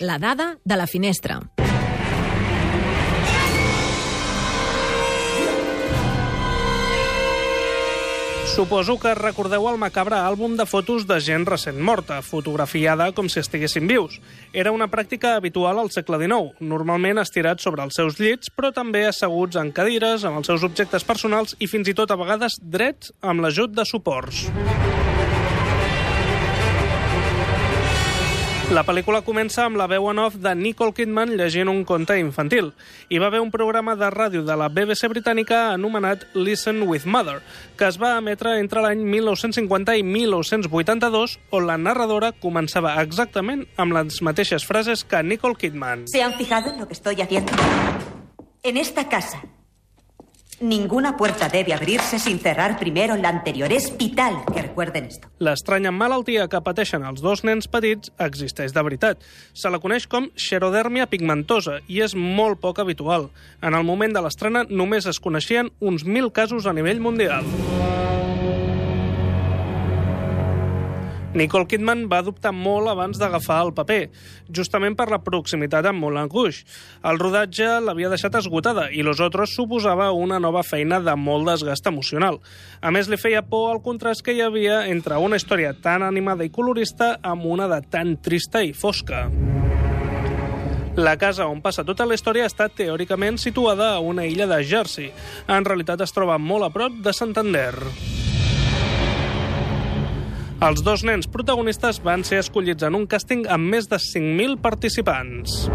La 0.00 0.16
dada 0.16 0.60
de 0.62 0.76
la 0.76 0.86
finestra. 0.86 1.40
Suposo 8.46 8.94
que 9.02 9.16
recordeu 9.18 9.66
el 9.66 9.80
macabre 9.82 10.14
àlbum 10.14 10.54
de 10.54 10.68
fotos 10.70 11.02
de 11.10 11.18
gent 11.18 11.48
recent 11.50 11.82
morta, 11.82 12.20
fotografiada 12.22 13.10
com 13.10 13.26
si 13.26 13.42
estiguessin 13.42 13.90
vius. 13.90 14.20
Era 14.54 14.70
una 14.70 14.86
pràctica 14.86 15.34
habitual 15.34 15.82
al 15.82 15.90
segle 15.90 16.22
XIX, 16.22 16.54
normalment 16.60 17.18
estirats 17.18 17.66
sobre 17.66 17.82
els 17.82 17.98
seus 17.98 18.22
llits, 18.22 18.54
però 18.54 18.70
també 18.70 19.02
asseguts 19.10 19.58
en 19.58 19.74
cadires, 19.74 20.22
amb 20.22 20.38
els 20.38 20.46
seus 20.46 20.62
objectes 20.62 21.02
personals 21.02 21.58
i 21.58 21.66
fins 21.66 21.90
i 21.90 21.98
tot 21.98 22.14
a 22.14 22.22
vegades 22.22 22.60
drets 22.62 23.10
amb 23.18 23.42
l'ajut 23.42 23.74
de 23.74 23.82
suports. 23.82 24.46
La 28.68 28.82
pel·lícula 28.84 29.22
comença 29.24 29.62
amb 29.64 29.78
la 29.80 29.86
veu 29.88 30.10
en 30.10 30.18
off 30.20 30.34
de 30.44 30.50
Nicole 30.52 30.92
Kidman 30.92 31.30
llegint 31.38 31.70
un 31.72 31.78
conte 31.88 32.18
infantil. 32.20 32.66
Hi 33.08 33.16
va 33.16 33.30
haver 33.30 33.40
un 33.40 33.48
programa 33.48 33.94
de 33.96 34.10
ràdio 34.12 34.42
de 34.44 34.56
la 34.60 34.66
BBC 34.68 35.08
britànica 35.08 35.62
anomenat 35.72 36.26
Listen 36.36 36.82
with 36.84 37.06
Mother, 37.08 37.38
que 37.80 37.88
es 37.88 37.96
va 37.96 38.18
emetre 38.20 38.58
entre 38.60 38.82
l'any 38.84 39.00
1950 39.08 39.96
i 39.96 40.04
1982, 40.04 41.38
on 41.48 41.64
la 41.64 41.78
narradora 41.80 42.34
començava 42.42 42.98
exactament 43.00 43.64
amb 43.80 43.96
les 43.96 44.20
mateixes 44.20 44.68
frases 44.68 45.00
que 45.00 45.22
Nicole 45.24 45.56
Kidman. 45.56 46.04
¿Se 46.04 46.22
han 46.22 46.36
fijado 46.36 46.68
en 46.68 46.80
lo 46.80 46.86
que 46.86 46.92
estoy 46.92 47.22
haciendo? 47.22 47.52
En 48.62 48.76
esta 48.76 49.08
casa, 49.08 49.40
ninguna 50.60 51.16
puerta 51.16 51.48
debe 51.48 51.74
abrirse 51.74 52.18
sin 52.18 52.38
cerrar 52.38 52.78
primero 52.78 53.16
la 53.16 53.28
anterior. 53.28 53.72
Es 53.72 53.96
vital 53.96 54.44
que 54.52 54.62
recuerden 54.62 55.04
esto. 55.04 55.28
L'estranya 55.38 55.90
malaltia 55.90 56.48
que 56.48 56.62
pateixen 56.64 57.04
els 57.08 57.22
dos 57.24 57.44
nens 57.44 57.68
petits 57.68 58.12
existeix 58.18 58.74
de 58.74 58.82
veritat. 58.82 59.22
Se 59.52 59.70
la 59.70 59.80
coneix 59.82 60.06
com 60.06 60.30
xerodèrmia 60.36 61.08
pigmentosa 61.10 61.80
i 61.88 62.02
és 62.02 62.16
molt 62.16 62.60
poc 62.60 62.78
habitual. 62.82 63.30
En 63.62 63.74
el 63.74 63.86
moment 63.86 64.14
de 64.14 64.24
l'estrena 64.24 64.66
només 64.68 65.06
es 65.06 65.20
coneixien 65.20 65.72
uns 65.80 66.04
1.000 66.06 66.32
casos 66.32 66.66
a 66.66 66.76
nivell 66.76 67.00
mundial. 67.00 67.46
Nicole 71.38 71.68
Kidman 71.70 72.08
va 72.10 72.18
dubtar 72.26 72.50
molt 72.50 72.90
abans 72.90 73.18
d'agafar 73.20 73.60
el 73.62 73.70
paper, 73.76 74.08
justament 74.50 74.96
per 74.98 75.06
la 75.12 75.20
proximitat 75.22 75.86
amb 75.86 76.02
Moulin 76.02 76.26
Rouge. 76.32 76.64
El 77.06 77.20
rodatge 77.22 77.68
l'havia 77.84 78.10
deixat 78.10 78.34
esgotada 78.40 78.88
i 78.90 79.04
Los 79.06 79.22
Otros 79.22 79.54
suposava 79.54 80.10
una 80.10 80.40
nova 80.42 80.64
feina 80.66 80.98
de 80.98 81.14
molt 81.14 81.46
desgast 81.46 81.86
emocional. 81.86 82.40
A 82.82 82.90
més, 82.90 83.06
li 83.06 83.20
feia 83.22 83.44
por 83.46 83.70
el 83.76 83.82
contrast 83.86 84.26
que 84.26 84.34
hi 84.34 84.42
havia 84.42 84.80
entre 84.90 85.20
una 85.22 85.38
història 85.38 85.76
tan 85.78 86.02
animada 86.02 86.42
i 86.42 86.50
colorista 86.50 87.14
amb 87.22 87.46
una 87.46 87.70
de 87.70 87.84
tan 87.86 88.16
trista 88.18 88.64
i 88.66 88.74
fosca. 88.74 89.28
La 90.98 91.14
casa 91.14 91.46
on 91.46 91.62
passa 91.62 91.86
tota 91.86 92.02
la 92.02 92.18
història 92.18 92.50
està 92.50 92.66
teòricament 92.66 93.38
situada 93.38 93.92
a 93.94 94.02
una 94.02 94.26
illa 94.26 94.50
de 94.50 94.64
Jersey. 94.66 95.12
En 95.46 95.62
realitat 95.62 96.02
es 96.02 96.16
troba 96.16 96.42
molt 96.42 96.66
a 96.66 96.74
prop 96.74 96.98
de 97.04 97.14
Santander. 97.14 97.76
Els 100.58 100.80
dos 100.82 101.04
nens 101.06 101.28
protagonistes 101.30 102.00
van 102.02 102.24
ser 102.26 102.40
escollits 102.42 102.82
en 102.82 102.96
un 102.98 103.04
càsting 103.06 103.44
amb 103.54 103.70
més 103.70 103.86
de 103.86 103.94
5.000 104.02 104.56
participants. 104.58 105.68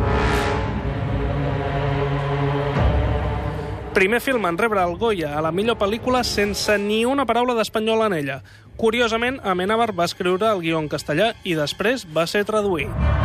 Primer 3.95 4.19
film 4.19 4.49
en 4.49 4.59
rebre 4.59 4.83
el 4.83 4.97
Goya 4.99 5.37
a 5.37 5.45
la 5.45 5.53
millor 5.55 5.79
pel·lícula 5.79 6.25
sense 6.27 6.75
ni 6.83 7.05
una 7.07 7.23
paraula 7.29 7.55
d'espanyol 7.55 8.09
en 8.09 8.19
ella. 8.19 8.41
Curiosament, 8.75 9.39
Amenábar 9.39 9.93
va 9.95 10.09
escriure 10.11 10.51
el 10.51 10.65
guió 10.65 10.83
en 10.83 10.91
castellà 10.91 11.31
i 11.47 11.55
després 11.55 12.03
va 12.11 12.27
ser 12.27 12.43
traduït. 12.43 13.22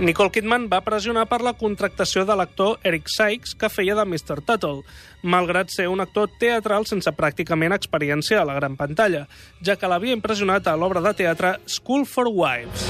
Nicole 0.00 0.32
Kidman 0.32 0.62
va 0.72 0.78
pressionar 0.80 1.26
per 1.28 1.42
la 1.44 1.52
contractació 1.60 2.22
de 2.24 2.32
l'actor 2.32 2.78
Eric 2.88 3.10
Sykes, 3.12 3.52
que 3.52 3.68
feia 3.68 3.92
de 3.98 4.06
Mr. 4.08 4.38
Tuttle, 4.48 4.80
malgrat 5.20 5.68
ser 5.74 5.90
un 5.92 6.00
actor 6.00 6.30
teatral 6.40 6.86
sense 6.88 7.12
pràcticament 7.18 7.76
experiència 7.76 8.38
a 8.40 8.46
la 8.48 8.54
gran 8.56 8.78
pantalla, 8.80 9.26
ja 9.60 9.76
que 9.76 9.90
l'havia 9.92 10.16
impressionat 10.16 10.72
a 10.72 10.76
l'obra 10.80 11.04
de 11.04 11.12
teatre 11.20 11.52
School 11.68 12.06
for 12.08 12.32
Wives. 12.32 12.86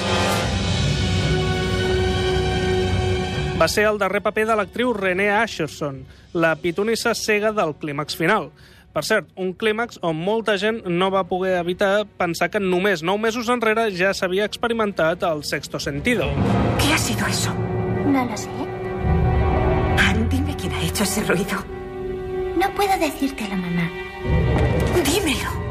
Va 3.59 3.67
ser 3.69 3.89
el 3.91 3.99
darrer 3.99 4.23
paper 4.23 4.47
de 4.47 4.61
l'actriu 4.63 4.95
Renee 4.95 5.34
Asherson, 5.34 6.05
la 6.33 6.55
pitonissa 6.63 7.11
cega 7.19 7.51
del 7.51 7.75
clímax 7.75 8.15
final. 8.15 8.53
Per 8.91 9.05
cert, 9.06 9.28
un 9.39 9.53
clímax 9.55 10.01
on 10.03 10.19
molta 10.19 10.56
gent 10.59 10.81
no 10.91 11.12
va 11.15 11.23
poder 11.31 11.53
evitar 11.61 12.09
pensar 12.19 12.49
que 12.51 12.59
només 12.59 13.05
nou 13.06 13.21
mesos 13.23 13.51
enrere 13.55 13.87
ja 13.95 14.11
s'havia 14.11 14.49
experimentat 14.51 15.23
el 15.28 15.45
sexto 15.47 15.78
sentido. 15.78 16.27
¿Qué 16.83 16.93
ha 16.93 16.99
sido 16.99 17.27
eso? 17.27 17.55
No 18.06 18.25
lo 18.25 18.37
sé. 18.37 18.51
Anne, 20.09 20.27
dime 20.28 20.56
quién 20.56 20.75
ha 20.75 20.83
hecho 20.83 21.05
ese 21.05 21.23
ruido. 21.23 21.62
No 22.59 22.69
puedo 22.75 22.99
decírtelo, 22.99 23.56
mamá. 23.56 23.89
Dímelo. 25.07 25.70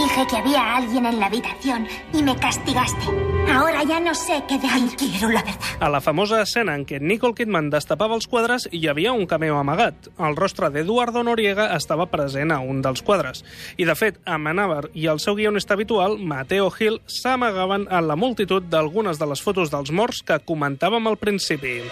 Dije 0.00 0.26
que 0.30 0.36
había 0.36 0.76
alguien 0.76 1.04
en 1.04 1.20
la 1.20 1.26
habitación 1.26 1.86
y 2.14 2.22
me 2.22 2.34
castigaste. 2.34 3.04
Ahora 3.52 3.82
ya 3.82 4.00
no 4.00 4.14
sé 4.14 4.42
qué 4.48 4.58
decir. 4.58 4.96
Quiero 4.96 5.28
la 5.28 5.42
verdad. 5.42 5.60
A 5.78 5.90
la 5.90 6.00
famosa 6.00 6.40
escena 6.40 6.74
en 6.74 6.86
què 6.88 7.02
Nicole 7.02 7.34
Kidman 7.36 7.68
destapava 7.68 8.16
els 8.16 8.24
quadres 8.24 8.64
hi 8.72 8.86
havia 8.88 9.12
un 9.12 9.26
cameo 9.28 9.58
amagat. 9.60 10.08
El 10.16 10.38
rostre 10.40 10.70
d'Eduardo 10.72 11.20
Noriega 11.22 11.68
estava 11.76 12.08
present 12.08 12.48
a 12.48 12.62
un 12.64 12.80
dels 12.80 13.04
quadres. 13.04 13.44
I, 13.76 13.84
de 13.84 13.98
fet, 13.98 14.22
Amenábar 14.24 14.88
i 14.96 15.04
el 15.12 15.20
seu 15.20 15.36
guionista 15.36 15.76
habitual, 15.76 16.16
Mateo 16.16 16.70
Gil, 16.72 17.02
s'amagaven 17.04 17.84
en 17.90 18.08
la 18.08 18.16
multitud 18.16 18.72
d'algunes 18.72 19.20
de 19.20 19.28
les 19.28 19.44
fotos 19.44 19.68
dels 19.68 19.92
morts 19.92 20.24
que 20.24 20.40
comentàvem 20.40 21.12
al 21.12 21.20
principi. 21.20 21.82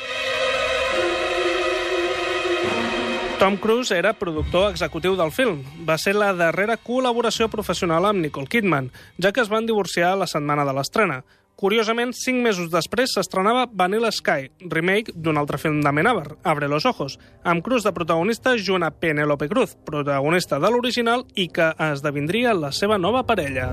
Tom 3.38 3.56
Cruise 3.56 3.94
era 3.94 4.12
productor 4.18 4.72
executiu 4.72 5.14
del 5.14 5.30
film. 5.30 5.60
Va 5.86 5.94
ser 5.94 6.16
la 6.18 6.32
darrera 6.34 6.74
col·laboració 6.74 7.46
professional 7.52 8.08
amb 8.08 8.18
Nicole 8.18 8.50
Kidman, 8.50 8.88
ja 9.22 9.30
que 9.30 9.44
es 9.44 9.50
van 9.52 9.68
divorciar 9.68 10.16
la 10.18 10.26
setmana 10.26 10.64
de 10.66 10.74
l'estrena. 10.74 11.20
Curiosament, 11.58 12.10
cinc 12.18 12.42
mesos 12.42 12.72
després 12.74 13.14
s'estrenava 13.14 13.68
Vanilla 13.70 14.10
Sky, 14.10 14.50
remake 14.74 15.14
d'un 15.14 15.38
altre 15.38 15.58
film 15.62 15.78
d'Amenábar, 15.86 16.34
Abre 16.42 16.66
los 16.66 16.86
ojos, 16.86 17.18
amb 17.44 17.62
Cruz 17.62 17.86
de 17.86 17.94
protagonista 17.94 18.56
junt 18.58 18.82
a 18.82 18.90
Penélope 18.90 19.48
Cruz, 19.48 19.78
protagonista 19.86 20.58
de 20.58 20.74
l'original 20.74 21.26
i 21.34 21.46
que 21.46 21.72
esdevindria 21.92 22.58
la 22.58 22.74
seva 22.74 22.98
nova 22.98 23.22
parella. 23.22 23.70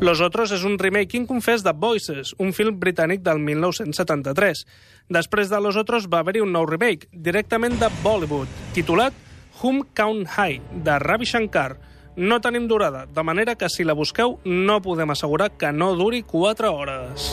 Los 0.00 0.20
Otros 0.20 0.50
és 0.50 0.64
un 0.66 0.74
remake 0.78 1.16
inconfès 1.16 1.62
de 1.62 1.72
Voices, 1.72 2.34
un 2.42 2.50
film 2.52 2.80
britànic 2.82 3.22
del 3.22 3.38
1973. 3.38 4.64
Després 5.08 5.48
de 5.48 5.60
Los 5.62 5.78
Otros 5.80 6.08
va 6.10 6.18
haver-hi 6.20 6.42
un 6.42 6.52
nou 6.52 6.66
remake, 6.66 7.06
directament 7.12 7.78
de 7.78 7.88
Bollywood, 8.02 8.50
titulat 8.74 9.14
Hum 9.62 9.84
Count 9.94 10.26
High, 10.34 10.60
de 10.84 10.98
Ravi 10.98 11.24
Shankar. 11.30 11.78
No 12.16 12.40
tenim 12.42 12.66
durada, 12.68 13.06
de 13.06 13.22
manera 13.22 13.54
que 13.54 13.70
si 13.70 13.86
la 13.86 13.94
busqueu 13.94 14.40
no 14.44 14.82
podem 14.82 15.14
assegurar 15.14 15.52
que 15.56 15.72
no 15.72 15.94
duri 15.94 16.22
4 16.22 16.74
hores. 16.74 17.30